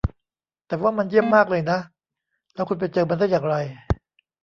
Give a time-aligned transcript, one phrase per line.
[0.67, 1.79] แต่ว่ามันเยี่ยมมากเลยนะ
[2.53, 3.55] แล้วคุณไปเจอมันได้อย่างไร